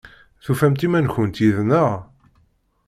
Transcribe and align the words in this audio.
Tufamt 0.43 0.85
iman-nkent 0.87 1.41
yid-neɣ? 1.43 1.89